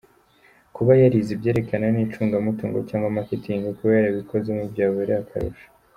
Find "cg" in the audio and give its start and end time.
2.89-3.03